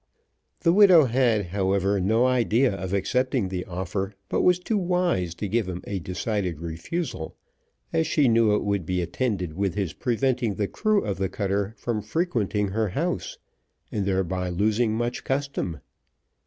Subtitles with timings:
[0.61, 5.47] The widow had, however, no idea of accepting the offer, but was too wise to
[5.47, 7.35] give him a decided refusal,
[7.93, 11.75] as she knew it would be attended with his preventing the crew of the cutter
[11.77, 13.37] from frequenting her house,
[13.91, 15.77] and, thereby, losing much custom.